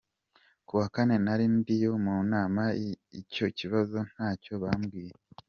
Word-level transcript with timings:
Ku 0.67 0.73
wa 0.79 0.87
kane 0.95 1.15
nari 1.25 1.45
ndiyo 1.59 1.91
mu 2.05 2.15
nama 2.33 2.63
icyo 3.21 3.45
kibazo 3.57 3.97
ntacyo 4.11 4.53
babwiye. 4.63 5.13